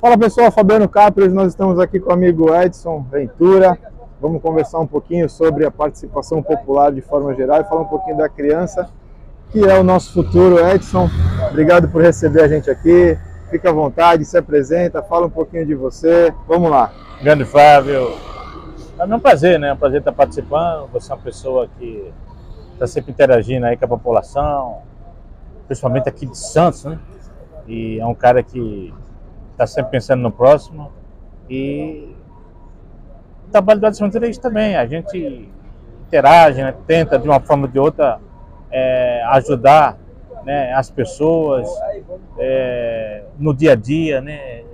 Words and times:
Fala 0.00 0.16
pessoal, 0.16 0.50
Fabiano 0.50 0.90
hoje 1.16 1.34
nós 1.34 1.48
estamos 1.48 1.78
aqui 1.78 2.00
com 2.00 2.10
o 2.10 2.12
amigo 2.12 2.54
Edson 2.54 3.04
Ventura. 3.10 3.78
Vamos 4.20 4.40
conversar 4.40 4.78
um 4.78 4.86
pouquinho 4.86 5.28
sobre 5.28 5.66
a 5.66 5.70
participação 5.70 6.42
popular 6.42 6.92
de 6.92 7.00
forma 7.00 7.34
geral 7.34 7.60
e 7.60 7.64
falar 7.64 7.82
um 7.82 7.86
pouquinho 7.86 8.16
da 8.16 8.28
criança, 8.28 8.88
que 9.50 9.64
é 9.64 9.78
o 9.78 9.82
nosso 9.82 10.12
futuro. 10.14 10.58
Edson, 10.66 11.10
obrigado 11.50 11.88
por 11.88 12.00
receber 12.00 12.42
a 12.42 12.48
gente 12.48 12.70
aqui. 12.70 13.18
Fica 13.50 13.70
à 13.70 13.72
vontade, 13.72 14.24
se 14.24 14.38
apresenta, 14.38 15.02
fala 15.02 15.26
um 15.26 15.30
pouquinho 15.30 15.66
de 15.66 15.74
você. 15.74 16.32
Vamos 16.46 16.70
lá. 16.70 16.90
Grande 17.22 17.44
Flávio, 17.44 18.12
é 18.98 19.04
um 19.04 19.20
prazer, 19.20 19.58
né? 19.58 19.68
É 19.68 19.72
um 19.72 19.76
prazer 19.76 20.00
estar 20.00 20.12
participando. 20.12 20.88
Você 20.92 21.12
é 21.12 21.14
uma 21.14 21.22
pessoa 21.22 21.68
que 21.78 22.12
está 22.72 22.86
sempre 22.86 23.12
interagindo 23.12 23.66
aí 23.66 23.76
com 23.76 23.84
a 23.84 23.88
população, 23.88 24.78
principalmente 25.68 26.08
aqui 26.08 26.26
de 26.26 26.36
Santos, 26.36 26.84
né? 26.84 26.98
E 27.68 28.00
é 28.00 28.06
um 28.06 28.14
cara 28.14 28.42
que 28.42 28.92
está 29.52 29.66
sempre 29.66 29.92
pensando 29.92 30.20
no 30.22 30.32
próximo. 30.32 30.90
E 31.48 32.16
o 33.46 33.50
trabalho 33.50 33.78
do 33.78 33.86
Adson 33.86 34.06
Ventura 34.06 34.26
é 34.26 34.30
isso 34.30 34.40
também. 34.40 34.76
A 34.76 34.86
gente 34.86 35.48
interage, 36.06 36.60
né? 36.60 36.74
tenta 36.86 37.18
de 37.18 37.28
uma 37.28 37.38
forma 37.38 37.66
ou 37.66 37.72
de 37.72 37.78
outra 37.78 38.18
é, 38.70 39.22
ajudar 39.26 39.96
né, 40.44 40.72
as 40.72 40.90
pessoas 40.90 41.68
é, 42.38 43.24
no 43.38 43.54
dia 43.54 43.72
a 43.72 43.76
dia, 43.76 44.20
né? 44.20 44.64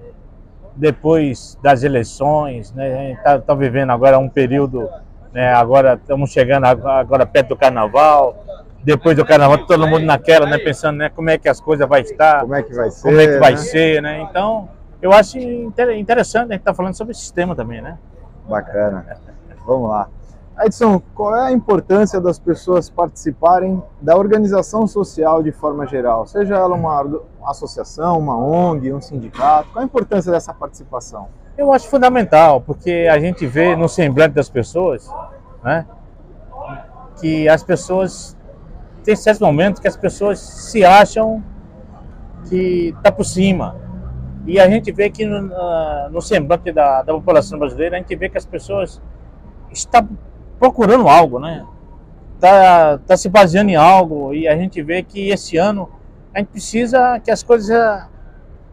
depois 0.77 1.59
das 1.63 1.83
eleições, 1.83 2.73
né? 2.73 2.93
A 2.93 3.03
gente 3.03 3.19
está 3.19 3.39
tá 3.39 3.55
vivendo 3.55 3.91
agora 3.91 4.19
um 4.19 4.29
período, 4.29 4.89
né? 5.33 5.53
Agora 5.53 5.95
estamos 5.95 6.31
chegando 6.31 6.65
agora 6.65 7.25
perto 7.25 7.51
do 7.51 7.57
Carnaval. 7.57 8.45
Depois 8.85 9.17
do 9.17 9.25
Carnaval, 9.25 9.67
todo 9.67 9.87
mundo 9.87 10.05
naquela, 10.05 10.45
né? 10.47 10.59
Pensando, 10.59 10.99
né? 10.99 11.09
Como 11.09 11.31
é 11.31 11.39
que 11.39 11.49
as 11.49 11.59
coisas 11.59 11.89
vai 11.89 12.03
estar? 12.03 12.43
Como 12.43 12.55
é 12.55 12.63
que 12.63 12.75
vai 12.75 12.91
ser? 12.91 13.03
Como 13.03 13.19
é 13.19 13.27
que 13.27 13.39
vai 13.39 13.53
né? 13.53 13.57
ser, 13.57 14.03
né? 14.03 14.21
Então, 14.21 14.69
eu 15.01 15.11
acho 15.11 15.39
inter- 15.39 15.97
interessante 15.97 16.51
a 16.51 16.53
gente 16.53 16.61
estar 16.61 16.75
falando 16.75 16.95
sobre 16.95 17.13
esse 17.13 17.21
sistema 17.23 17.57
também, 17.57 17.81
né? 17.81 17.97
Bacana. 18.47 19.07
Vamos 19.67 19.89
lá. 19.89 20.09
Edson, 20.61 21.03
qual 21.15 21.35
é 21.35 21.49
a 21.49 21.53
importância 21.53 22.21
das 22.21 22.39
pessoas 22.39 22.89
participarem 22.89 23.83
da 24.01 24.17
organização 24.17 24.87
social 24.87 25.43
de 25.43 25.51
forma 25.51 25.87
geral? 25.87 26.27
Seja 26.27 26.55
ela 26.55 26.77
uma 26.77 27.21
associação, 27.47 28.19
uma 28.19 28.37
ONG, 28.39 28.93
um 28.93 29.01
sindicato, 29.01 29.71
qual 29.73 29.83
a 29.83 29.85
importância 29.85 30.31
dessa 30.31 30.55
participação? 30.55 31.29
Eu 31.57 31.73
acho 31.73 31.89
fundamental, 31.89 32.61
porque 32.61 33.09
a 33.11 33.19
gente 33.19 33.47
vê 33.47 33.75
no 33.75 33.89
semblante 33.89 34.35
das 34.35 34.49
pessoas, 34.49 35.11
né? 35.63 35.87
Que 37.21 37.49
as 37.49 37.63
pessoas 37.63 38.34
tem 39.05 39.15
certos 39.15 39.41
momentos 39.41 39.81
que 39.81 39.87
as 39.87 39.97
pessoas 39.97 40.39
se 40.39 40.85
acham 40.85 41.43
que 42.49 42.95
tá 43.03 43.13
por 43.13 43.25
cima. 43.25 43.77
E 44.47 44.59
a 44.59 44.69
gente 44.69 44.91
vê 44.93 45.11
que 45.11 45.25
no, 45.25 46.11
no 46.11 46.21
semblante 46.21 46.73
da, 46.73 47.03
da 47.03 47.13
população 47.13 47.59
brasileira, 47.59 47.97
a 47.97 47.99
gente 47.99 48.15
vê 48.17 48.29
que 48.29 48.39
as 48.39 48.45
pessoas 48.47 49.01
estão 49.71 50.09
procurando 50.59 51.09
algo, 51.09 51.39
né? 51.39 51.65
Tá, 52.41 52.99
tá 52.99 53.17
se 53.17 53.29
baseando 53.29 53.71
em 53.71 53.77
algo 53.77 54.35
e 54.35 54.47
a 54.49 54.57
gente 54.57 54.83
vê 54.83 55.03
que 55.03 55.31
esse 55.31 55.57
ano 55.57 55.89
a 56.35 56.41
gente 56.41 56.49
precisa 56.49 57.19
que 57.21 57.31
as 57.31 57.43
coisas 57.43 58.07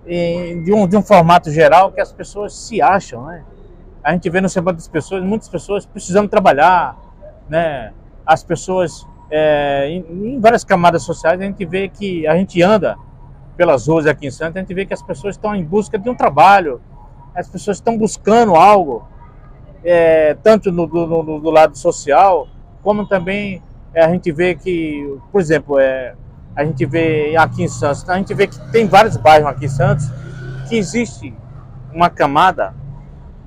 em- 0.05 0.63
de 0.63 0.73
um, 0.73 0.87
de 0.87 0.97
um 0.97 1.01
formato 1.01 1.51
geral 1.51 1.91
que 1.91 2.01
as 2.01 2.11
pessoas 2.11 2.53
se 2.55 2.81
acham, 2.81 3.25
né? 3.25 3.43
A 4.03 4.13
gente 4.13 4.29
vê 4.29 4.41
no 4.41 4.49
semblante 4.49 4.77
das 4.77 4.87
pessoas, 4.87 5.23
muitas 5.23 5.47
pessoas 5.47 5.85
precisando 5.85 6.27
trabalhar, 6.27 6.97
né? 7.47 7.93
As 8.25 8.43
pessoas 8.43 9.07
é, 9.31 9.87
em, 9.89 10.33
em 10.35 10.39
várias 10.39 10.63
camadas 10.63 11.03
sociais 11.03 11.39
a 11.39 11.43
gente 11.45 11.65
vê 11.65 11.87
que 11.87 12.27
a 12.27 12.35
gente 12.35 12.61
anda 12.61 12.97
pelas 13.57 13.87
ruas 13.87 14.05
aqui 14.05 14.27
em 14.27 14.31
Santos, 14.31 14.57
a 14.57 14.59
gente 14.59 14.73
vê 14.73 14.85
que 14.85 14.93
as 14.93 15.01
pessoas 15.01 15.35
estão 15.35 15.55
em 15.55 15.63
busca 15.63 15.97
de 15.97 16.09
um 16.09 16.15
trabalho, 16.15 16.81
as 17.33 17.47
pessoas 17.47 17.77
estão 17.77 17.97
buscando 17.97 18.55
algo, 18.55 19.07
é, 19.83 20.35
tanto 20.43 20.71
no, 20.71 20.85
do- 20.85 21.07
no- 21.07 21.39
do 21.39 21.49
lado 21.49 21.77
social, 21.77 22.47
como 22.83 23.05
também 23.07 23.61
é, 23.93 24.03
a 24.03 24.09
gente 24.09 24.31
vê 24.31 24.55
que, 24.55 25.17
por 25.31 25.39
exemplo, 25.41 25.79
é, 25.79 26.13
a 26.55 26.63
gente 26.65 26.85
vê 26.85 27.35
aqui 27.37 27.63
em 27.63 27.67
Santos, 27.67 28.07
a 28.09 28.17
gente 28.17 28.33
vê 28.33 28.47
que 28.47 28.59
tem 28.71 28.85
vários 28.87 29.15
bairros 29.17 29.47
aqui 29.49 29.65
em 29.65 29.69
Santos 29.69 30.09
que 30.67 30.75
existe 30.77 31.33
uma 31.93 32.09
camada 32.09 32.73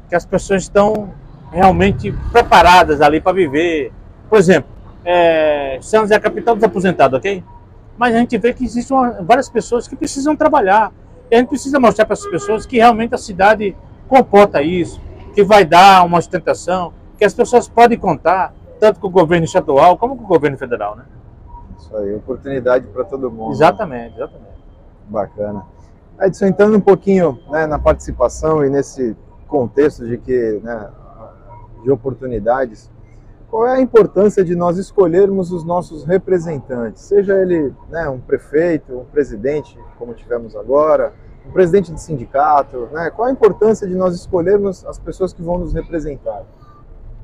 que 0.08 0.14
as 0.14 0.24
pessoas 0.24 0.62
estão 0.62 1.10
realmente 1.50 2.12
preparadas 2.32 3.00
ali 3.00 3.20
para 3.20 3.32
viver. 3.32 3.92
Por 4.28 4.38
exemplo, 4.38 4.70
é, 5.04 5.78
Santos 5.80 6.10
é 6.10 6.14
a 6.14 6.20
capital 6.20 6.54
dos 6.54 6.64
aposentados, 6.64 7.18
ok? 7.18 7.44
Mas 7.96 8.14
a 8.14 8.18
gente 8.18 8.36
vê 8.38 8.52
que 8.52 8.64
existem 8.64 8.96
várias 9.22 9.48
pessoas 9.48 9.86
que 9.86 9.94
precisam 9.94 10.34
trabalhar. 10.34 10.92
E 11.30 11.34
a 11.34 11.38
gente 11.38 11.48
precisa 11.48 11.78
mostrar 11.78 12.04
para 12.04 12.14
essas 12.14 12.30
pessoas 12.30 12.66
que 12.66 12.76
realmente 12.76 13.14
a 13.14 13.18
cidade 13.18 13.76
comporta 14.08 14.62
isso, 14.62 15.00
que 15.34 15.42
vai 15.42 15.64
dar 15.64 16.04
uma 16.04 16.18
ostentação, 16.18 16.92
que 17.16 17.24
as 17.24 17.34
pessoas 17.34 17.68
podem 17.68 17.98
contar, 17.98 18.52
tanto 18.78 19.00
com 19.00 19.06
o 19.06 19.10
governo 19.10 19.44
estadual 19.44 19.96
como 19.96 20.16
com 20.16 20.24
o 20.24 20.26
governo 20.26 20.58
federal, 20.58 20.96
né? 20.96 21.04
Isso 21.78 21.96
aí, 21.96 22.14
oportunidade 22.14 22.86
para 22.88 23.04
todo 23.04 23.30
mundo. 23.30 23.52
Exatamente, 23.52 24.16
exatamente. 24.16 24.54
Bacana. 25.08 25.64
Edson, 26.20 26.46
entrando 26.46 26.76
um 26.76 26.80
pouquinho 26.80 27.38
né, 27.50 27.66
na 27.66 27.78
participação 27.78 28.64
e 28.64 28.70
nesse 28.70 29.16
contexto 29.48 30.06
de 30.06 30.18
que 30.18 30.60
né, 30.62 30.88
de 31.82 31.90
oportunidades, 31.90 32.90
qual 33.54 33.68
é 33.68 33.76
a 33.76 33.80
importância 33.80 34.44
de 34.44 34.56
nós 34.56 34.78
escolhermos 34.78 35.52
os 35.52 35.62
nossos 35.62 36.02
representantes? 36.04 37.02
Seja 37.02 37.40
ele 37.40 37.72
né, 37.88 38.08
um 38.08 38.18
prefeito, 38.18 38.98
um 38.98 39.04
presidente, 39.04 39.78
como 39.96 40.12
tivemos 40.12 40.56
agora, 40.56 41.12
um 41.46 41.52
presidente 41.52 41.92
de 41.92 42.00
sindicato, 42.00 42.88
né? 42.90 43.12
Qual 43.14 43.28
a 43.28 43.30
importância 43.30 43.86
de 43.86 43.94
nós 43.94 44.12
escolhermos 44.12 44.84
as 44.84 44.98
pessoas 44.98 45.32
que 45.32 45.40
vão 45.40 45.58
nos 45.58 45.72
representar? 45.72 46.42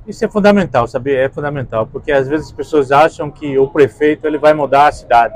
Isso 0.07 0.25
é 0.25 0.29
fundamental, 0.29 0.87
sabe? 0.87 1.17
É 1.17 1.29
fundamental, 1.29 1.89
porque 1.89 2.13
às 2.13 2.29
vezes 2.29 2.47
as 2.47 2.53
pessoas 2.53 2.93
acham 2.93 3.29
que 3.29 3.59
o 3.59 3.67
prefeito 3.67 4.25
ele 4.25 4.39
vai 4.39 4.55
mudar 4.55 4.87
a 4.87 4.93
cidade. 4.93 5.35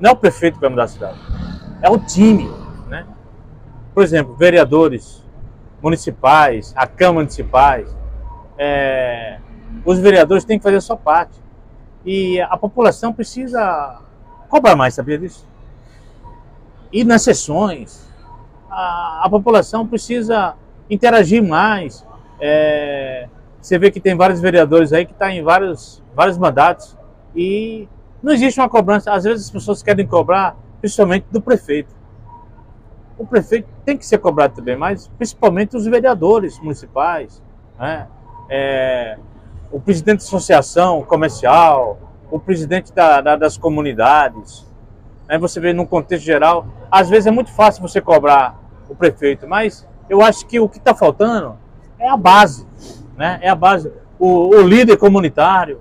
Não 0.00 0.08
é 0.08 0.12
o 0.14 0.16
prefeito 0.16 0.54
que 0.54 0.62
vai 0.62 0.70
mudar 0.70 0.84
a 0.84 0.88
cidade, 0.88 1.20
é 1.82 1.90
o 1.90 1.98
time, 1.98 2.50
né? 2.88 3.06
Por 3.92 4.02
exemplo, 4.02 4.34
vereadores 4.34 5.22
municipais, 5.82 6.72
a 6.74 6.86
Câmara 6.86 7.16
municipais, 7.16 7.94
é, 8.56 9.38
os 9.84 9.98
vereadores 9.98 10.44
têm 10.44 10.58
que 10.58 10.62
fazer 10.62 10.76
a 10.76 10.80
sua 10.80 10.96
parte. 10.96 11.42
E 12.04 12.40
a 12.40 12.56
população 12.56 13.12
precisa 13.12 14.00
cobrar 14.48 14.76
mais, 14.76 14.94
sabia 14.94 15.18
disso? 15.18 15.48
Ir 16.92 17.04
nas 17.04 17.22
sessões, 17.22 18.06
a, 18.70 19.22
a 19.24 19.30
população 19.30 19.86
precisa 19.86 20.54
interagir 20.90 21.42
mais. 21.42 22.06
É, 22.40 23.28
você 23.60 23.78
vê 23.78 23.90
que 23.90 24.00
tem 24.00 24.14
vários 24.14 24.40
vereadores 24.40 24.92
aí 24.92 25.06
que 25.06 25.12
estão 25.12 25.28
em 25.28 25.42
vários, 25.42 26.02
vários 26.14 26.36
mandatos 26.36 26.96
e 27.34 27.88
não 28.22 28.32
existe 28.32 28.60
uma 28.60 28.68
cobrança. 28.68 29.12
Às 29.12 29.24
vezes 29.24 29.46
as 29.46 29.50
pessoas 29.50 29.82
querem 29.82 30.06
cobrar, 30.06 30.56
principalmente 30.80 31.26
do 31.30 31.40
prefeito. 31.40 31.94
O 33.16 33.26
prefeito 33.26 33.68
tem 33.84 33.96
que 33.96 34.04
ser 34.04 34.18
cobrado 34.18 34.54
também, 34.54 34.76
mas 34.76 35.08
principalmente 35.16 35.76
os 35.76 35.86
vereadores 35.86 36.58
municipais, 36.58 37.42
né? 37.78 38.08
É, 38.50 39.18
o 39.74 39.80
presidente 39.80 40.18
da 40.20 40.24
associação 40.24 41.02
comercial, 41.02 41.98
o 42.30 42.38
presidente 42.38 42.92
da- 42.92 43.20
da- 43.20 43.34
das 43.36 43.56
comunidades. 43.56 44.64
Né? 45.28 45.36
Você 45.38 45.58
vê 45.58 45.72
num 45.72 45.84
contexto 45.84 46.24
geral, 46.24 46.64
às 46.90 47.08
vezes 47.10 47.26
é 47.26 47.30
muito 47.32 47.50
fácil 47.52 47.82
você 47.82 48.00
cobrar 48.00 48.56
o 48.88 48.94
prefeito, 48.94 49.48
mas 49.48 49.84
eu 50.08 50.22
acho 50.22 50.46
que 50.46 50.60
o 50.60 50.68
que 50.68 50.78
está 50.78 50.94
faltando 50.94 51.56
é 51.98 52.08
a 52.08 52.16
base, 52.16 52.64
né? 53.16 53.38
É 53.42 53.48
a 53.48 53.54
base. 53.56 53.90
O, 54.18 54.48
o 54.54 54.62
líder 54.62 54.96
comunitário 54.96 55.80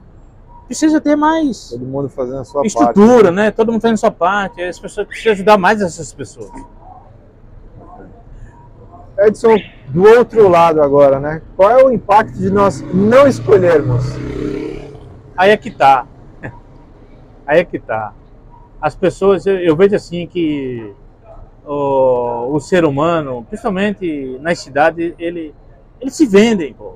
precisa 0.66 1.00
ter 1.00 1.16
mais 1.16 1.70
Todo 1.70 1.86
mundo 1.86 2.10
fazendo 2.10 2.40
a 2.40 2.44
sua 2.46 2.62
parte. 2.62 2.68
estrutura, 2.70 3.32
né? 3.32 3.52
Todo 3.52 3.72
mundo 3.72 3.82
fazendo 3.82 3.96
a 3.96 3.98
sua 3.98 4.12
parte. 4.12 4.60
As 4.62 4.80
pessoas 4.80 5.06
precisam 5.06 5.34
ajudar 5.34 5.58
mais 5.58 5.82
essas 5.82 6.12
pessoas. 6.14 6.50
Edson, 9.18 9.56
do 9.90 10.04
outro 10.04 10.48
lado 10.50 10.82
agora, 10.82 11.20
né? 11.20 11.42
Qual 11.56 11.70
é 11.70 11.84
o 11.84 11.92
impacto 11.92 12.34
de 12.34 12.50
nós 12.50 12.82
não 12.94 13.28
escolhermos? 13.28 14.04
Aí 15.38 15.52
é 15.52 15.58
que 15.58 15.72
tá. 15.72 16.08
Aí 17.46 17.60
é 17.60 17.66
que 17.66 17.80
tá. 17.80 18.14
As 18.82 18.96
pessoas, 18.96 19.46
eu, 19.46 19.76
vejo 19.76 19.96
assim 19.96 20.28
que 20.28 20.94
o, 21.66 22.54
o 22.54 22.60
ser 22.60 22.84
humano, 22.86 23.46
principalmente 23.48 24.38
nas 24.42 24.60
cidades, 24.60 25.14
ele, 25.18 25.54
eles 26.02 26.16
se 26.16 26.26
vendem, 26.26 26.74
pô. 26.74 26.96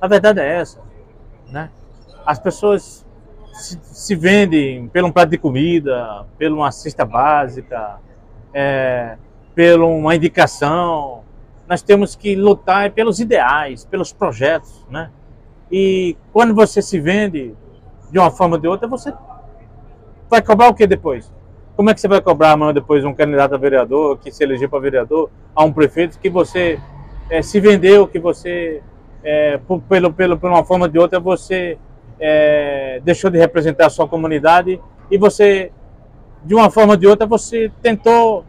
A 0.00 0.08
verdade 0.08 0.40
é 0.40 0.56
essa, 0.60 0.80
né? 1.48 1.70
As 2.24 2.38
pessoas 2.38 3.04
se, 3.52 3.78
se 3.82 4.14
vendem 4.14 4.88
pelo 4.88 5.08
um 5.08 5.12
prato 5.12 5.30
de 5.30 5.38
comida, 5.38 6.24
pela 6.38 6.54
uma 6.54 6.72
cesta 6.72 7.04
básica, 7.04 7.98
é, 8.54 9.18
pela 9.54 9.84
uma 9.86 10.14
indicação. 10.14 11.22
Nós 11.68 11.82
temos 11.82 12.14
que 12.16 12.34
lutar 12.34 12.90
pelos 12.90 13.20
ideais, 13.20 13.84
pelos 13.84 14.12
projetos, 14.12 14.84
né? 14.90 15.10
E 15.70 16.16
quando 16.32 16.54
você 16.54 16.82
se 16.82 16.98
vende 16.98 17.54
de 18.10 18.18
uma 18.18 18.30
forma 18.30 18.56
ou 18.56 18.60
de 18.60 18.66
outra, 18.66 18.88
você 18.88 19.12
vai 20.28 20.42
cobrar 20.42 20.68
o 20.68 20.74
que 20.74 20.86
depois? 20.86 21.32
Como 21.76 21.88
é 21.88 21.94
que 21.94 22.00
você 22.00 22.08
vai 22.08 22.20
cobrar 22.20 22.52
amanhã 22.52 22.74
depois 22.74 23.04
um 23.04 23.14
candidato 23.14 23.54
a 23.54 23.58
vereador 23.58 24.18
que 24.18 24.30
se 24.32 24.42
elegeu 24.42 24.68
para 24.68 24.80
vereador, 24.80 25.30
a 25.54 25.64
um 25.64 25.72
prefeito 25.72 26.18
que 26.18 26.28
você 26.28 26.78
é, 27.30 27.40
se 27.40 27.60
vendeu, 27.60 28.06
que 28.06 28.18
você, 28.18 28.82
é, 29.22 29.56
por, 29.58 29.80
pelo, 29.82 30.12
pelo, 30.12 30.36
por 30.36 30.50
uma 30.50 30.64
forma 30.64 30.86
ou 30.86 30.90
de 30.90 30.98
outra, 30.98 31.20
você 31.20 31.78
é, 32.18 33.00
deixou 33.04 33.30
de 33.30 33.38
representar 33.38 33.86
a 33.86 33.90
sua 33.90 34.08
comunidade 34.08 34.80
e 35.10 35.16
você, 35.16 35.70
de 36.44 36.54
uma 36.54 36.70
forma 36.70 36.94
ou 36.94 36.96
de 36.96 37.06
outra, 37.06 37.26
você 37.26 37.70
tentou 37.80 38.44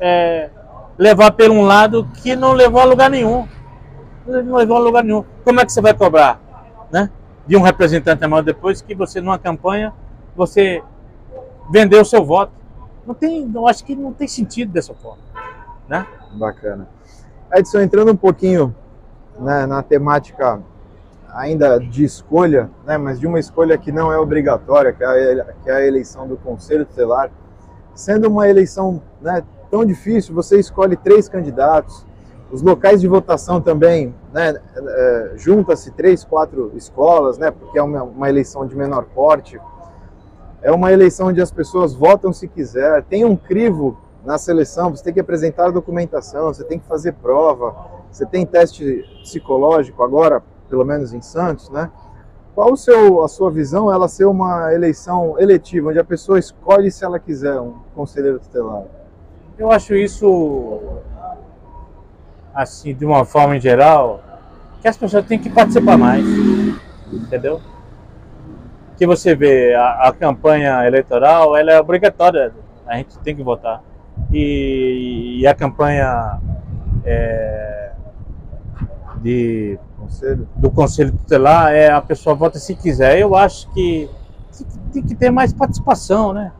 é, 0.00 0.50
levar 0.98 1.30
por 1.32 1.50
um 1.50 1.62
lado 1.62 2.08
que 2.14 2.34
não 2.34 2.52
levou 2.52 2.80
a 2.80 2.84
lugar 2.84 3.10
nenhum. 3.10 3.46
Não 4.26 4.56
levou 4.56 4.76
a 4.76 4.80
lugar 4.80 5.04
nenhum. 5.04 5.24
Como 5.44 5.60
é 5.60 5.64
que 5.64 5.72
você 5.72 5.80
vai 5.80 5.94
cobrar 5.94 6.40
né, 6.90 7.10
de 7.46 7.56
um 7.56 7.62
representante 7.62 8.24
amanhã 8.24 8.42
depois 8.42 8.80
que 8.80 8.94
você, 8.94 9.20
numa 9.20 9.38
campanha, 9.38 9.92
você 10.34 10.82
vendeu 11.70 12.02
o 12.02 12.04
seu 12.04 12.24
voto? 12.24 12.52
Não 13.06 13.14
tem, 13.14 13.50
eu 13.54 13.68
acho 13.68 13.84
que 13.84 13.94
não 13.94 14.12
tem 14.12 14.26
sentido 14.26 14.72
dessa 14.72 14.92
forma, 14.94 15.22
né? 15.88 16.06
Bacana. 16.32 16.88
Edson, 17.54 17.80
entrando 17.80 18.10
um 18.10 18.16
pouquinho 18.16 18.74
né, 19.38 19.64
na 19.66 19.82
temática 19.82 20.60
ainda 21.32 21.78
de 21.78 22.04
escolha, 22.04 22.70
né, 22.84 22.96
mas 22.96 23.20
de 23.20 23.26
uma 23.26 23.38
escolha 23.38 23.76
que 23.76 23.92
não 23.92 24.12
é 24.12 24.18
obrigatória, 24.18 24.92
que 24.92 25.04
é 25.04 25.06
a, 25.06 25.44
que 25.62 25.70
é 25.70 25.74
a 25.74 25.86
eleição 25.86 26.26
do 26.26 26.36
Conselho 26.36 26.86
Tutelar, 26.86 27.30
sendo 27.94 28.28
uma 28.28 28.48
eleição 28.48 29.02
né, 29.20 29.44
tão 29.70 29.84
difícil, 29.84 30.34
você 30.34 30.58
escolhe 30.58 30.96
três 30.96 31.28
candidatos, 31.28 32.04
os 32.50 32.62
locais 32.62 33.00
de 33.00 33.08
votação 33.08 33.60
também, 33.60 34.14
né, 34.32 34.60
é, 34.76 35.32
junta-se 35.36 35.90
três, 35.90 36.24
quatro 36.24 36.70
escolas, 36.74 37.38
né, 37.38 37.50
porque 37.50 37.78
é 37.78 37.82
uma, 37.82 38.02
uma 38.02 38.28
eleição 38.28 38.66
de 38.66 38.76
menor 38.76 39.04
porte, 39.14 39.60
é 40.62 40.70
uma 40.70 40.92
eleição 40.92 41.28
onde 41.28 41.40
as 41.40 41.50
pessoas 41.50 41.94
votam 41.94 42.32
se 42.32 42.46
quiser, 42.48 43.02
tem 43.04 43.24
um 43.24 43.36
crivo 43.36 43.98
na 44.24 44.38
seleção, 44.38 44.90
você 44.90 45.04
tem 45.04 45.14
que 45.14 45.20
apresentar 45.20 45.70
documentação, 45.70 46.52
você 46.52 46.64
tem 46.64 46.78
que 46.78 46.86
fazer 46.86 47.12
prova, 47.12 47.74
você 48.10 48.26
tem 48.26 48.44
teste 48.44 49.04
psicológico 49.22 50.02
agora, 50.02 50.42
pelo 50.68 50.84
menos 50.84 51.12
em 51.12 51.20
Santos, 51.20 51.70
né? 51.70 51.90
Qual 52.54 52.72
o 52.72 52.76
seu, 52.76 53.22
a 53.22 53.28
sua 53.28 53.50
visão 53.50 53.92
ela 53.92 54.08
ser 54.08 54.24
uma 54.24 54.72
eleição 54.72 55.38
eletiva, 55.38 55.90
onde 55.90 55.98
a 55.98 56.04
pessoa 56.04 56.38
escolhe 56.38 56.90
se 56.90 57.04
ela 57.04 57.18
quiser 57.20 57.60
um 57.60 57.74
conselheiro 57.94 58.40
tutelar? 58.40 58.84
Eu 59.58 59.70
acho 59.70 59.94
isso, 59.94 60.80
assim, 62.54 62.94
de 62.94 63.04
uma 63.04 63.24
forma 63.24 63.56
em 63.56 63.60
geral, 63.60 64.22
que 64.80 64.88
as 64.88 64.96
pessoas 64.96 65.24
têm 65.24 65.38
que 65.38 65.48
participar 65.48 65.96
mais, 65.96 66.24
entendeu? 67.12 67.60
que 68.96 69.06
você 69.06 69.34
vê 69.34 69.74
a, 69.74 70.08
a, 70.08 70.12
campanha 70.12 70.86
eleitoral, 70.86 71.56
ela 71.56 71.72
é 71.72 71.80
obrigatória, 71.80 72.52
a 72.86 72.96
gente 72.96 73.18
tem 73.18 73.36
que 73.36 73.42
votar. 73.42 73.82
E, 74.32 75.40
e 75.40 75.46
a 75.46 75.54
campanha 75.54 76.40
é, 77.04 77.92
de, 79.20 79.78
conselho. 79.98 80.48
do 80.56 80.70
Conselho 80.70 81.12
Tutelar, 81.12 81.72
é, 81.72 81.90
a 81.90 82.00
pessoa 82.00 82.34
vota 82.34 82.58
se 82.58 82.74
quiser. 82.74 83.18
Eu 83.18 83.36
acho 83.36 83.70
que 83.72 84.08
tem 84.92 85.02
que 85.02 85.14
ter 85.14 85.30
mais 85.30 85.52
participação, 85.52 86.32
né? 86.32 86.52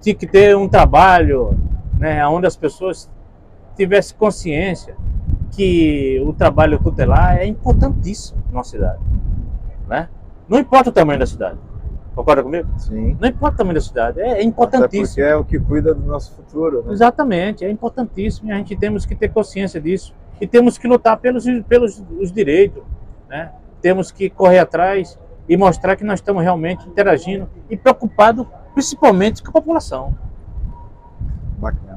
Tinha 0.00 0.14
que 0.14 0.26
ter 0.26 0.56
um 0.56 0.68
trabalho 0.68 1.56
né, 2.02 2.26
onde 2.26 2.48
as 2.48 2.56
pessoas 2.56 3.08
tivessem 3.76 4.16
consciência 4.16 4.96
que 5.52 6.20
o 6.26 6.32
trabalho 6.32 6.82
tutelar 6.82 7.38
é 7.38 7.46
importantíssimo 7.46 8.42
na 8.48 8.54
nossa 8.54 8.70
cidade. 8.70 8.98
Né? 9.86 10.08
Não 10.48 10.58
importa 10.58 10.90
o 10.90 10.92
tamanho 10.92 11.20
da 11.20 11.26
cidade. 11.26 11.60
Concorda 12.12 12.42
comigo? 12.42 12.68
Sim. 12.76 13.16
Não 13.20 13.28
importa 13.28 13.54
o 13.54 13.58
tamanho 13.58 13.76
da 13.76 13.80
cidade, 13.80 14.20
é, 14.20 14.40
é 14.40 14.42
importantíssimo. 14.42 15.24
Até 15.24 15.32
porque 15.36 15.54
é 15.54 15.58
o 15.58 15.62
que 15.62 15.64
cuida 15.64 15.94
do 15.94 16.04
nosso 16.04 16.34
futuro. 16.34 16.82
Né? 16.82 16.92
Exatamente, 16.92 17.64
é 17.64 17.70
importantíssimo 17.70 18.48
e 18.48 18.52
a 18.52 18.56
gente 18.56 18.74
temos 18.76 19.06
que 19.06 19.14
ter 19.14 19.28
consciência 19.28 19.80
disso. 19.80 20.12
E 20.40 20.46
temos 20.46 20.76
que 20.76 20.88
lutar 20.88 21.18
pelos, 21.18 21.44
pelos 21.68 22.02
os 22.18 22.32
direitos. 22.32 22.82
Né? 23.28 23.52
Temos 23.80 24.10
que 24.10 24.28
correr 24.28 24.58
atrás 24.58 25.16
e 25.48 25.56
mostrar 25.56 25.94
que 25.94 26.02
nós 26.02 26.18
estamos 26.18 26.42
realmente 26.42 26.84
interagindo 26.88 27.48
e 27.70 27.76
preocupados 27.76 28.44
principalmente 28.74 29.40
com 29.40 29.50
a 29.50 29.52
população. 29.52 30.12
Bacana. 31.58 31.91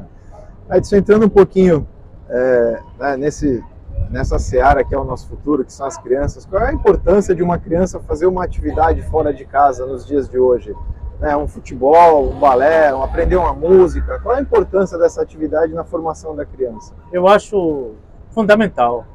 Edson, 0.71 0.97
entrando 0.97 1.25
um 1.25 1.29
pouquinho 1.29 1.87
é, 2.29 2.79
né, 2.99 3.17
nesse 3.17 3.63
nessa 4.09 4.37
seara 4.37 4.83
que 4.83 4.93
é 4.93 4.97
o 4.97 5.03
nosso 5.03 5.27
futuro, 5.27 5.63
que 5.63 5.73
são 5.73 5.85
as 5.85 5.97
crianças, 5.97 6.45
qual 6.45 6.61
é 6.63 6.69
a 6.69 6.73
importância 6.73 7.33
de 7.33 7.41
uma 7.41 7.57
criança 7.57 7.99
fazer 7.99 8.25
uma 8.25 8.43
atividade 8.43 9.01
fora 9.03 9.33
de 9.33 9.45
casa 9.45 9.85
nos 9.85 10.05
dias 10.05 10.29
de 10.29 10.37
hoje? 10.37 10.75
É, 11.21 11.35
um 11.35 11.47
futebol, 11.47 12.29
um 12.29 12.39
balé, 12.39 12.93
um 12.93 13.01
aprender 13.01 13.37
uma 13.37 13.53
música. 13.53 14.19
Qual 14.19 14.35
é 14.35 14.39
a 14.39 14.41
importância 14.41 14.97
dessa 14.97 15.21
atividade 15.21 15.73
na 15.73 15.83
formação 15.83 16.35
da 16.35 16.45
criança? 16.45 16.93
Eu 17.11 17.27
acho 17.27 17.93
fundamental. 18.31 19.05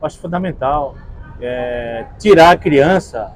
Eu 0.00 0.06
acho 0.06 0.18
fundamental 0.18 0.96
é, 1.40 2.06
tirar 2.18 2.50
a 2.50 2.56
criança 2.56 3.32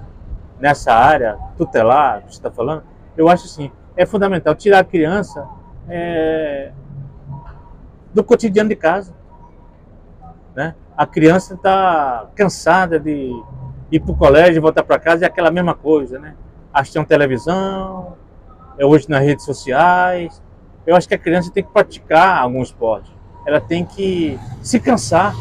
nessa 0.58 0.92
área 0.92 1.38
tutelar 1.56 2.22
que 2.22 2.32
você 2.32 2.38
está 2.38 2.50
falando. 2.50 2.82
Eu 3.16 3.28
acho 3.28 3.46
assim, 3.46 3.70
é 3.96 4.04
fundamental 4.04 4.54
tirar 4.54 4.80
a 4.80 4.84
criança 4.84 5.46
é, 5.88 6.72
do 8.12 8.24
cotidiano 8.24 8.68
de 8.68 8.76
casa 8.76 9.14
né? 10.54 10.74
A 10.96 11.06
criança 11.06 11.54
está 11.54 12.28
cansada 12.34 12.98
de 12.98 13.32
ir 13.90 14.00
para 14.00 14.12
o 14.12 14.16
colégio 14.16 14.60
voltar 14.60 14.82
para 14.82 14.98
casa 14.98 15.24
é 15.24 15.26
aquela 15.26 15.50
mesma 15.50 15.74
coisa, 15.74 16.18
né? 16.18 16.34
Assistir 16.72 17.04
televisão, 17.06 18.16
é 18.78 18.84
hoje 18.84 19.08
nas 19.08 19.22
redes 19.22 19.44
sociais. 19.44 20.42
Eu 20.86 20.96
acho 20.96 21.08
que 21.08 21.14
a 21.14 21.18
criança 21.18 21.50
tem 21.50 21.62
que 21.62 21.70
praticar 21.70 22.38
algum 22.38 22.62
esporte. 22.62 23.10
Ela 23.46 23.60
tem 23.60 23.84
que 23.84 24.38
se 24.62 24.78
cansar. 24.78 25.34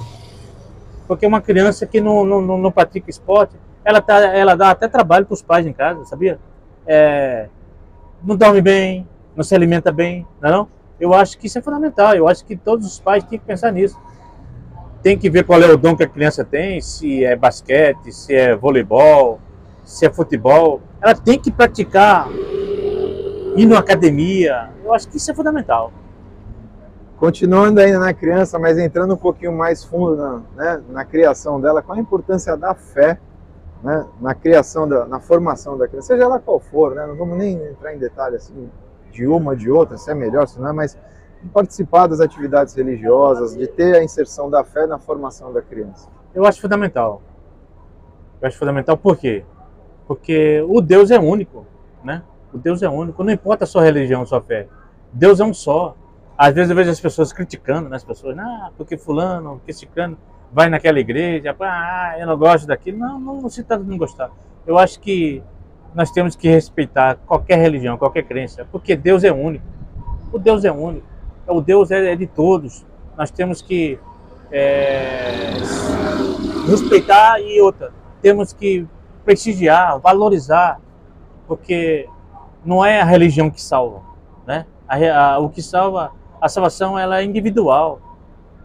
Porque 1.07 1.25
uma 1.25 1.41
criança 1.41 1.85
que 1.85 1.99
não, 1.99 2.23
não, 2.23 2.41
não 2.41 2.71
pratica 2.71 3.09
esporte, 3.09 3.55
ela, 3.83 4.01
tá, 4.01 4.19
ela 4.19 4.55
dá 4.55 4.71
até 4.71 4.87
trabalho 4.87 5.25
para 5.25 5.33
os 5.33 5.41
pais 5.41 5.65
em 5.65 5.73
casa, 5.73 6.05
sabia? 6.05 6.39
É, 6.85 7.49
não 8.23 8.35
dorme 8.35 8.61
bem, 8.61 9.07
não 9.35 9.43
se 9.43 9.55
alimenta 9.55 9.91
bem, 9.91 10.25
não 10.39 10.49
é 10.49 10.51
não? 10.51 10.67
Eu 10.99 11.13
acho 11.13 11.37
que 11.37 11.47
isso 11.47 11.57
é 11.57 11.61
fundamental. 11.61 12.13
Eu 12.15 12.27
acho 12.27 12.45
que 12.45 12.55
todos 12.55 12.85
os 12.85 12.99
pais 12.99 13.23
têm 13.23 13.39
que 13.39 13.45
pensar 13.45 13.71
nisso 13.71 13.97
tem 15.01 15.17
que 15.17 15.29
ver 15.29 15.45
qual 15.45 15.61
é 15.61 15.71
o 15.71 15.77
dom 15.77 15.95
que 15.95 16.03
a 16.03 16.07
criança 16.07 16.43
tem, 16.43 16.81
se 16.81 17.23
é 17.23 17.35
basquete, 17.35 18.11
se 18.11 18.33
é 18.33 18.55
voleibol, 18.55 19.39
se 19.85 20.05
é 20.05 20.09
futebol. 20.09 20.81
Ela 21.01 21.15
tem 21.15 21.39
que 21.39 21.51
praticar, 21.51 22.27
ir 23.55 23.65
na 23.65 23.79
academia. 23.79 24.69
Eu 24.83 24.93
acho 24.93 25.07
que 25.07 25.17
isso 25.17 25.31
é 25.31 25.33
fundamental. 25.33 25.91
Continuando 27.17 27.79
ainda 27.79 27.99
na 27.99 28.13
criança, 28.13 28.57
mas 28.57 28.77
entrando 28.77 29.13
um 29.13 29.17
pouquinho 29.17 29.51
mais 29.51 29.83
fundo 29.83 30.15
na, 30.15 30.41
né, 30.55 30.83
na 30.89 31.05
criação 31.05 31.59
dela, 31.59 31.81
qual 31.81 31.97
a 31.97 32.01
importância 32.01 32.55
da 32.55 32.73
fé 32.73 33.19
né, 33.83 34.05
na 34.21 34.33
criação, 34.33 34.87
da, 34.87 35.05
na 35.05 35.19
formação 35.19 35.77
da 35.77 35.87
criança, 35.87 36.07
seja 36.07 36.23
ela 36.23 36.39
qual 36.39 36.59
for, 36.59 36.95
né, 36.95 37.05
não 37.07 37.15
vamos 37.15 37.37
nem 37.37 37.55
entrar 37.55 37.93
em 37.93 37.97
detalhe 37.97 38.35
assim, 38.35 38.69
de 39.19 39.27
uma, 39.27 39.55
de 39.55 39.69
outra, 39.69 39.97
se 39.97 40.09
é 40.09 40.15
melhor, 40.15 40.47
se 40.47 40.59
não 40.59 40.69
é, 40.69 40.73
mas 40.73 40.97
participar 41.53 42.07
das 42.07 42.21
atividades 42.21 42.73
religiosas, 42.73 43.55
de 43.55 43.67
ter 43.67 43.95
a 43.95 44.03
inserção 44.03 44.49
da 44.49 44.63
fé 44.63 44.87
na 44.87 44.97
formação 44.97 45.51
da 45.51 45.61
criança? 45.61 46.09
Eu 46.33 46.45
acho 46.45 46.61
fundamental. 46.61 47.21
Eu 48.41 48.47
acho 48.47 48.57
fundamental 48.57 48.97
por 48.97 49.17
quê? 49.17 49.43
Porque 50.07 50.63
o 50.67 50.79
Deus 50.79 51.11
é 51.11 51.19
único, 51.19 51.65
né? 52.01 52.23
O 52.53 52.57
Deus 52.57 52.81
é 52.81 52.89
único, 52.89 53.23
não 53.23 53.33
importa 53.33 53.65
a 53.65 53.67
sua 53.67 53.83
religião, 53.83 54.21
a 54.21 54.25
sua 54.25 54.41
fé. 54.41 54.67
Deus 55.11 55.39
é 55.39 55.43
um 55.43 55.53
só. 55.53 55.95
Às 56.37 56.53
vezes 56.53 56.69
eu 56.69 56.75
vejo 56.75 56.89
as 56.89 56.99
pessoas 56.99 57.33
criticando, 57.33 57.89
né? 57.89 57.97
as 57.97 58.03
pessoas, 58.03 58.37
ah, 58.37 58.71
porque 58.77 58.97
fulano, 58.97 59.57
porque 59.57 59.73
ciclano 59.73 60.17
vai 60.51 60.69
naquela 60.69 60.99
igreja, 60.99 61.55
ah, 61.59 62.15
eu 62.17 62.25
não 62.25 62.37
gosto 62.37 62.65
daquilo. 62.65 62.97
Não, 62.97 63.19
não, 63.19 63.41
não 63.41 63.49
se 63.49 63.63
trata 63.63 63.83
de 63.83 63.89
não 63.89 63.97
gostar. 63.97 64.31
Eu 64.65 64.77
acho 64.77 64.99
que 65.01 65.43
nós 65.93 66.11
temos 66.11 66.35
que 66.35 66.47
respeitar 66.47 67.17
qualquer 67.25 67.57
religião, 67.57 67.97
qualquer 67.97 68.23
crença, 68.23 68.67
porque 68.71 68.95
Deus 68.95 69.23
é 69.23 69.31
único. 69.31 69.65
O 70.31 70.37
Deus 70.37 70.63
é 70.63 70.71
único 70.71 71.09
o 71.49 71.61
Deus 71.61 71.91
é, 71.91 72.13
é 72.13 72.15
de 72.15 72.27
todos. 72.27 72.85
Nós 73.17 73.31
temos 73.31 73.61
que 73.61 73.99
é, 74.51 75.53
respeitar 76.67 77.39
e 77.41 77.61
outra, 77.61 77.91
temos 78.21 78.53
que 78.53 78.87
prestigiar, 79.25 79.99
valorizar, 79.99 80.79
porque 81.47 82.07
não 82.63 82.85
é 82.85 83.01
a 83.01 83.05
religião 83.05 83.49
que 83.49 83.61
salva, 83.61 84.01
né? 84.45 84.65
A, 84.87 85.33
a, 85.33 85.39
o 85.39 85.49
que 85.49 85.61
salva, 85.61 86.11
a 86.41 86.47
salvação 86.47 86.97
ela 86.97 87.19
é 87.19 87.23
individual. 87.23 87.99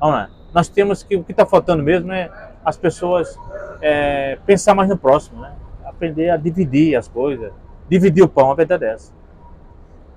Não 0.01 0.17
é? 0.17 0.29
Nós 0.53 0.69
temos 0.69 1.03
que 1.03 1.17
o 1.17 1.25
que 1.25 1.33
está 1.33 1.45
faltando 1.45 1.83
mesmo 1.83 2.13
é 2.13 2.31
as 2.65 2.77
pessoas 2.77 3.39
é, 3.83 4.39
pensar 4.47 4.75
mais 4.75 4.89
no 4.89 4.97
próximo, 4.97 5.41
né? 5.41 5.53
Aprender 5.97 6.31
a 6.31 6.37
dividir 6.37 6.97
as 6.97 7.09
coisas, 7.09 7.53
dividir 7.89 8.23
o 8.23 8.29
pão, 8.29 8.51
a 8.51 8.55
verdade 8.55 8.85
é 8.85 8.93
essa. 8.93 9.13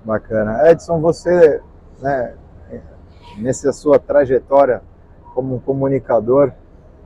Bacana, 0.04 0.70
Edson, 0.70 1.00
você 1.00 1.60
né, 2.00 2.34
nessa 3.36 3.72
sua 3.72 3.98
trajetória 3.98 4.82
como 5.34 5.60
comunicador, 5.60 6.52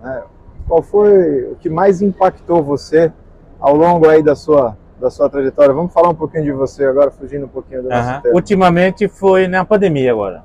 né, 0.03 0.23
qual 0.67 0.83
foi 0.83 1.45
o 1.51 1.57
que 1.57 1.69
mais 1.69 2.01
impactou 2.01 2.63
você 2.63 3.13
ao 3.61 3.77
longo 3.77 4.09
aí 4.09 4.23
da 4.23 4.35
sua, 4.35 4.77
da 5.01 5.11
sua 5.11 5.29
trajetória. 5.29 5.75
Vamos 5.75 5.93
falar 5.93 6.09
um 6.09 6.15
pouquinho 6.15 6.45
de 6.45 6.53
você 6.53 6.85
agora, 6.85 7.11
fugindo 7.11 7.45
um 7.47 7.49
pouquinho 7.49 7.83
do 7.83 7.89
nosso 7.89 8.09
Aham. 8.09 8.21
tema. 8.21 8.35
Ultimamente 8.35 9.09
foi 9.09 9.47
na 9.49 9.65
pandemia 9.65 10.13
agora. 10.13 10.45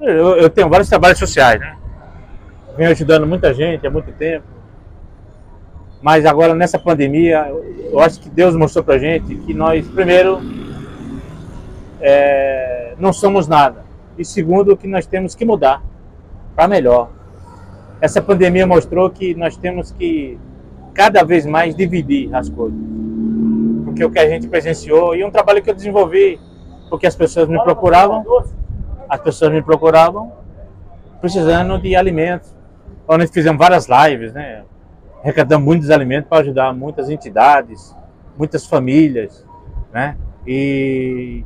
Eu, 0.00 0.36
eu 0.36 0.50
tenho 0.50 0.68
vários 0.68 0.88
trabalhos 0.88 1.18
sociais, 1.18 1.60
né? 1.60 1.76
Venho 2.76 2.90
ajudando 2.90 3.26
muita 3.26 3.54
gente 3.54 3.86
há 3.86 3.90
muito 3.90 4.12
tempo. 4.12 4.53
Mas 6.04 6.26
agora 6.26 6.54
nessa 6.54 6.78
pandemia, 6.78 7.50
eu 7.90 7.98
acho 7.98 8.20
que 8.20 8.28
Deus 8.28 8.54
mostrou 8.54 8.84
pra 8.84 8.98
gente 8.98 9.36
que 9.36 9.54
nós, 9.54 9.88
primeiro, 9.88 10.38
é, 11.98 12.92
não 12.98 13.10
somos 13.10 13.48
nada. 13.48 13.86
E 14.18 14.22
segundo, 14.22 14.76
que 14.76 14.86
nós 14.86 15.06
temos 15.06 15.34
que 15.34 15.46
mudar 15.46 15.82
para 16.54 16.68
melhor. 16.68 17.08
Essa 18.02 18.20
pandemia 18.20 18.66
mostrou 18.66 19.08
que 19.08 19.34
nós 19.34 19.56
temos 19.56 19.92
que 19.92 20.38
cada 20.92 21.24
vez 21.24 21.46
mais 21.46 21.74
dividir 21.74 22.34
as 22.34 22.50
coisas. 22.50 22.78
Porque 23.86 24.04
o 24.04 24.10
que 24.10 24.18
a 24.18 24.28
gente 24.28 24.46
presenciou, 24.46 25.16
e 25.16 25.24
um 25.24 25.30
trabalho 25.30 25.62
que 25.62 25.70
eu 25.70 25.74
desenvolvi, 25.74 26.38
porque 26.90 27.06
as 27.06 27.16
pessoas 27.16 27.48
me 27.48 27.58
procuravam, 27.64 28.22
as 29.08 29.20
pessoas 29.22 29.50
me 29.50 29.62
procuravam 29.62 30.30
precisando 31.22 31.78
de 31.78 31.96
alimentos. 31.96 32.54
Nós 33.08 33.30
fizemos 33.30 33.58
várias 33.58 33.88
lives, 33.88 34.34
né? 34.34 34.64
Arrecadamos 35.24 35.64
muitos 35.64 35.90
alimentos 35.90 36.28
para 36.28 36.42
ajudar 36.42 36.74
muitas 36.74 37.08
entidades, 37.08 37.96
muitas 38.36 38.66
famílias, 38.66 39.42
né? 39.90 40.18
E 40.46 41.42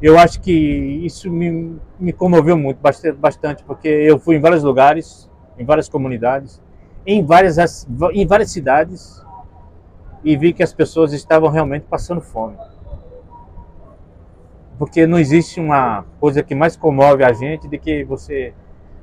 eu 0.00 0.16
acho 0.16 0.40
que 0.40 0.52
isso 0.52 1.28
me, 1.28 1.80
me 1.98 2.12
comoveu 2.12 2.56
muito, 2.56 2.78
bastante, 3.18 3.64
porque 3.64 3.88
eu 3.88 4.20
fui 4.20 4.36
em 4.36 4.40
vários 4.40 4.62
lugares, 4.62 5.28
em 5.58 5.64
várias 5.64 5.88
comunidades, 5.88 6.62
em 7.04 7.24
várias, 7.26 7.58
as- 7.58 7.88
em 8.12 8.24
várias 8.24 8.52
cidades 8.52 9.20
e 10.22 10.36
vi 10.36 10.52
que 10.52 10.62
as 10.62 10.72
pessoas 10.72 11.12
estavam 11.12 11.50
realmente 11.50 11.86
passando 11.90 12.20
fome. 12.20 12.56
Porque 14.78 15.08
não 15.08 15.18
existe 15.18 15.58
uma 15.58 16.04
coisa 16.20 16.40
que 16.40 16.54
mais 16.54 16.76
comove 16.76 17.24
a 17.24 17.32
gente 17.32 17.66
do 17.66 17.76
que 17.80 18.04
você 18.04 18.54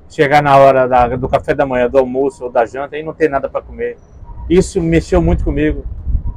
chegar 0.09 0.41
na 0.41 0.57
hora 0.57 0.87
da- 0.87 1.15
do 1.15 1.29
café 1.29 1.53
da 1.53 1.65
manhã, 1.65 1.89
do 1.89 1.97
almoço 1.97 2.43
ou 2.45 2.51
da 2.51 2.65
janta 2.65 2.97
e 2.97 3.03
não 3.03 3.13
ter 3.13 3.29
nada 3.29 3.47
para 3.47 3.61
comer. 3.61 3.97
Isso 4.49 4.81
mexeu 4.81 5.21
muito 5.21 5.43
comigo. 5.43 5.85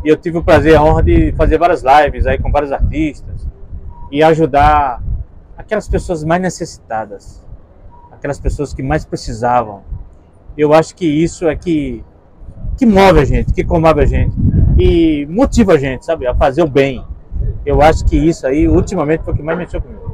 E 0.05 0.09
eu 0.09 0.17
tive 0.17 0.39
o 0.39 0.45
prazer, 0.45 0.77
a 0.77 0.83
honra 0.83 1.03
de 1.03 1.33
fazer 1.33 1.59
várias 1.59 1.83
lives 1.83 2.27
aí 2.27 2.39
com 2.39 2.51
vários 2.51 2.73
artistas 2.73 3.47
e 4.11 4.23
ajudar 4.23 5.03
aquelas 5.57 5.89
pessoas 5.89 6.23
mais 6.25 6.43
necessitadas, 6.43 7.47
aquelas 8.11 8.39
pessoas 8.39 8.75
que 8.75 8.83
mais 8.83 9.05
precisavam. 9.05 9.83
Eu 10.59 10.75
acho 10.75 10.95
que 10.95 11.07
isso 11.07 11.49
é 11.49 11.57
que, 11.57 12.05
que 12.77 12.85
move 12.85 13.21
a 13.21 13.25
gente, 13.25 13.53
que 13.53 13.65
comove 13.65 14.03
a 14.03 14.07
gente 14.07 14.35
e 14.79 15.25
motiva 15.31 15.75
a 15.75 15.79
gente, 15.79 16.05
sabe, 16.05 16.27
a 16.27 16.35
fazer 16.35 16.63
o 16.63 16.69
bem. 16.69 17.03
Eu 17.65 17.81
acho 17.81 18.05
que 18.05 18.17
isso 18.17 18.47
aí, 18.47 18.69
ultimamente, 18.69 19.25
foi 19.25 19.33
o 19.33 19.37
que 19.37 19.43
mais 19.43 19.57
mexeu 19.57 19.81
comigo. 19.81 20.12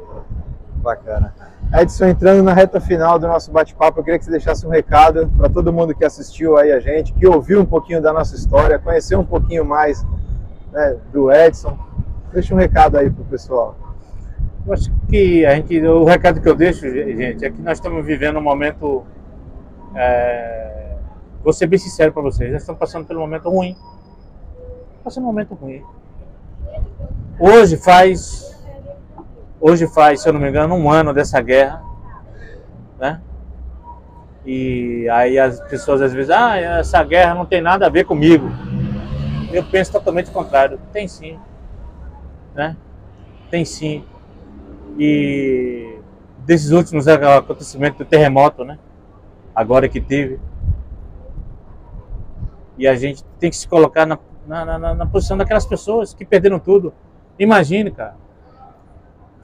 Bacana. 0.79 1.35
Edson, 1.73 2.07
entrando 2.07 2.43
na 2.43 2.55
reta 2.55 2.81
final 2.81 3.19
do 3.19 3.27
nosso 3.27 3.51
bate-papo, 3.51 4.01
eu 4.01 4.05
queria 4.05 4.19
que 4.19 4.25
você 4.25 4.31
deixasse 4.31 4.67
um 4.67 4.71
recado 4.71 5.29
para 5.37 5.49
todo 5.49 5.73
mundo 5.73 5.95
que 5.95 6.05
assistiu 6.05 6.57
aí 6.57 6.73
a 6.73 6.81
gente, 6.81 7.13
que 7.13 7.27
ouviu 7.27 7.61
um 7.61 7.67
pouquinho 7.67 8.01
da 8.01 8.13
nossa 8.13 8.35
história, 8.35 8.79
conheceu 8.79 9.21
um 9.21 9.25
pouquinho 9.25 9.65
mais 9.65 10.05
né, 10.73 10.97
do 11.13 11.31
Edson. 11.31 11.79
Deixa 12.33 12.55
um 12.55 12.59
recado 12.59 12.97
aí 12.97 13.11
pro 13.11 13.25
pessoal. 13.25 13.77
Eu 14.67 14.73
acho 14.73 14.91
que 15.09 15.45
a 15.47 15.55
gente, 15.55 15.79
o 15.81 16.05
recado 16.05 16.41
que 16.41 16.49
eu 16.49 16.55
deixo, 16.55 16.89
gente, 16.91 17.45
é 17.45 17.51
que 17.51 17.61
nós 17.61 17.79
estamos 17.79 18.05
vivendo 18.05 18.39
um 18.39 18.43
momento. 18.43 19.05
É, 19.95 20.97
vou 21.43 21.53
ser 21.53 21.67
bem 21.67 21.79
sincero 21.79 22.13
para 22.13 22.23
vocês, 22.23 22.53
nós 22.53 22.63
estamos 22.63 22.79
passando 22.79 23.11
um 23.13 23.21
momento 23.21 23.49
ruim. 23.49 23.77
Passando 25.03 25.25
um 25.25 25.27
momento 25.27 25.55
ruim. 25.55 25.83
Hoje 27.39 27.77
faz. 27.77 28.48
Hoje 29.61 29.89
faz, 29.89 30.21
se 30.21 30.29
eu 30.29 30.33
não 30.33 30.41
me 30.41 30.49
engano, 30.49 30.75
um 30.75 30.91
ano 30.91 31.13
dessa 31.13 31.41
guerra. 31.41 31.83
Né? 32.99 33.21
E 34.47 35.09
aí 35.11 35.39
as 35.39 35.61
pessoas 35.69 36.01
às 36.01 36.13
vezes, 36.13 36.31
ah, 36.31 36.57
essa 36.57 37.03
guerra 37.03 37.35
não 37.35 37.45
tem 37.45 37.61
nada 37.61 37.87
a 37.87 37.91
ver 37.91 38.05
comigo. 38.05 38.49
Eu 39.53 39.65
penso 39.65 39.93
totalmente 39.93 40.31
o 40.31 40.33
contrário. 40.33 40.79
Tem 40.93 41.09
sim. 41.09 41.39
Né? 42.55 42.77
Tem 43.51 43.65
sim. 43.65 44.05
E 44.99 45.99
desses 46.47 46.71
últimos 46.71 47.09
acontecimentos 47.09 47.99
do 47.99 48.05
terremoto, 48.05 48.65
né? 48.65 48.79
Agora 49.55 49.89
que 49.89 50.01
teve. 50.01 50.39
E 52.77 52.87
a 52.87 52.95
gente 52.95 53.25
tem 53.41 53.51
que 53.51 53.57
se 53.57 53.67
colocar 53.67 54.07
na, 54.07 54.19
na, 54.47 54.79
na, 54.79 54.95
na 54.95 55.07
posição 55.07 55.37
daquelas 55.37 55.67
pessoas 55.67 56.15
que 56.15 56.25
perderam 56.25 56.59
tudo. 56.61 56.95
Imagine, 57.39 57.91
cara. 57.91 58.17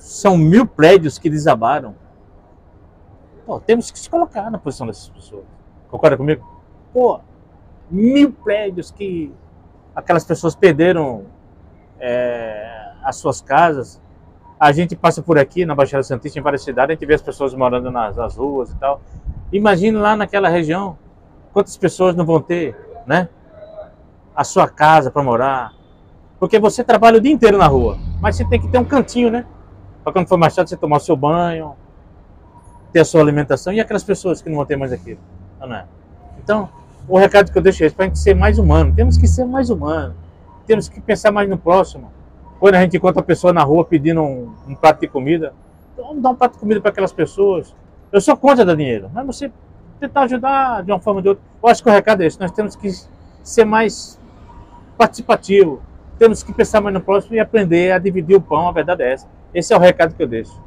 São 0.05 0.37
mil 0.37 0.67
prédios 0.67 1.19
que 1.19 1.31
desabaram. 1.31 1.95
Pô, 3.47 3.59
temos 3.59 3.91
que 3.91 3.99
se 3.99 4.11
colocar 4.11 4.51
na 4.51 4.59
posição 4.59 4.87
dessas 4.87 5.09
pessoas. 5.09 5.45
Concorda 5.91 6.15
comigo? 6.15 6.47
Pô, 6.93 7.21
mil 7.91 8.31
prédios 8.31 8.91
que 8.91 9.33
aquelas 9.97 10.23
pessoas 10.23 10.55
perderam 10.55 11.25
é, 11.99 12.93
as 13.03 13.17
suas 13.17 13.41
casas. 13.41 13.99
A 14.61 14.73
gente 14.73 14.95
passa 14.95 15.23
por 15.23 15.39
aqui 15.39 15.65
na 15.65 15.75
Baixada 15.75 16.03
Santista, 16.03 16.39
em 16.39 16.43
várias 16.43 16.63
cidades, 16.63 16.91
a 16.91 16.93
gente 16.93 17.07
vê 17.07 17.15
as 17.15 17.23
pessoas 17.23 17.55
morando 17.55 17.91
nas, 17.91 18.15
nas 18.15 18.37
ruas 18.37 18.73
e 18.73 18.77
tal. 18.77 19.01
Imagine 19.51 19.97
lá 19.97 20.15
naquela 20.15 20.51
região 20.51 20.99
quantas 21.51 21.79
pessoas 21.79 22.15
não 22.15 22.27
vão 22.27 22.43
ter, 22.43 22.77
né? 23.07 23.31
A 24.37 24.45
sua 24.45 24.69
casa 24.69 25.11
para 25.11 25.23
morar. 25.23 25.73
Porque 26.39 26.59
você 26.59 26.85
trabalha 26.85 27.17
o 27.17 27.21
dia 27.23 27.33
inteiro 27.33 27.57
na 27.57 27.67
rua, 27.67 27.97
mas 28.21 28.37
você 28.37 28.45
tem 28.45 28.61
que 28.61 28.69
ter 28.69 28.77
um 28.77 28.85
cantinho, 28.85 29.31
né? 29.31 29.47
Para 30.05 30.13
quando 30.13 30.29
for 30.29 30.37
mais 30.37 30.55
você 30.55 30.77
tomar 30.77 30.99
o 30.99 31.01
seu 31.01 31.17
banho, 31.17 31.75
ter 32.93 33.01
a 33.01 33.05
sua 33.05 33.23
alimentação 33.23 33.73
e 33.73 33.81
aquelas 33.81 34.05
pessoas 34.05 34.41
que 34.41 34.49
não 34.49 34.57
vão 34.57 34.67
ter 34.67 34.77
mais 34.77 34.93
aquilo, 34.93 35.19
não 35.59 35.75
é? 35.75 35.87
Então, 36.39 36.69
o 37.09 37.19
recado 37.19 37.51
que 37.51 37.59
eu 37.59 37.63
deixo 37.63 37.83
é 37.83 37.91
para 37.91 38.05
a 38.05 38.09
gente 38.09 38.19
ser 38.19 38.35
mais 38.35 38.59
humano. 38.59 38.93
Temos 38.95 39.17
que 39.17 39.27
ser 39.27 39.45
mais 39.45 39.71
humano. 39.71 40.15
Temos 40.67 40.89
que 40.89 41.01
pensar 41.01 41.33
mais 41.33 41.49
no 41.49 41.59
próximo. 41.59 42.13
Quando 42.61 42.77
a 42.77 42.81
gente 42.83 42.97
encontra 42.97 43.21
a 43.21 43.25
pessoa 43.25 43.53
na 43.53 43.63
rua 43.63 43.85
pedindo 43.85 44.23
um, 44.23 44.55
um 44.69 44.75
prato 44.75 45.01
de 45.01 45.09
comida, 45.09 45.53
então 45.93 46.07
vamos 46.07 46.23
dar 46.23 46.31
um 46.31 46.35
prato 46.35 46.53
de 46.53 46.59
comida 46.59 46.81
para 46.81 46.91
aquelas 46.91 47.13
pessoas. 47.13 47.75
Eu 48.13 48.21
sou 48.21 48.37
contra 48.37 48.65
dar 48.65 48.77
dinheiro, 48.77 49.11
mas 49.13 49.27
você 49.27 49.51
tentar 49.99 50.23
ajudar 50.23 50.83
de 50.83 50.93
uma 50.93 51.01
forma 51.01 51.19
ou 51.19 51.23
de 51.23 51.29
outra. 51.31 51.45
Eu 51.63 51.69
acho 51.69 51.83
que 51.83 51.89
o 51.89 51.93
recado 51.93 52.23
é 52.23 52.27
esse. 52.27 52.39
Nós 52.39 52.53
temos 52.53 52.77
que 52.77 52.91
ser 53.43 53.65
mais 53.65 54.19
participativo. 54.97 55.83
Temos 56.19 56.43
que 56.43 56.53
pensar 56.53 56.81
mais 56.81 56.95
no 56.95 57.01
próximo 57.01 57.35
e 57.35 57.41
aprender 57.41 57.93
a 57.93 57.99
dividir 57.99 58.37
o 58.37 58.41
pão. 58.41 58.69
A 58.69 58.73
verdade 58.73 59.03
é 59.03 59.13
essa. 59.13 59.29
Esse 59.55 59.73
é 59.73 59.77
o 59.77 59.81
recado 59.81 60.15
que 60.15 60.23
eu 60.23 60.27
deixo. 60.27 60.61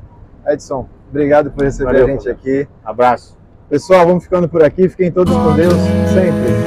Edson, 0.47 0.87
obrigado 1.09 1.51
por 1.51 1.63
receber 1.63 1.85
Valeu, 1.91 2.05
a 2.05 2.09
gente 2.11 2.23
Paulo. 2.23 2.39
aqui. 2.39 2.67
Abraço. 2.83 3.37
Pessoal, 3.69 4.07
vamos 4.07 4.23
ficando 4.23 4.47
por 4.47 4.63
aqui. 4.63 4.87
Fiquem 4.87 5.11
todos 5.11 5.33
com 5.35 5.53
Deus 5.53 5.73
sempre. 6.13 6.66